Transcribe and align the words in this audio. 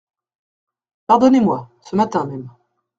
Pardonnez-moi, 1.05 1.69
ce 1.83 1.95
matin 1.95 2.25
même. 2.25 2.49